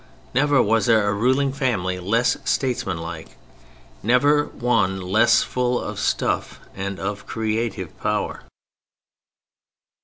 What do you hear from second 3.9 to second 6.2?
never one less full of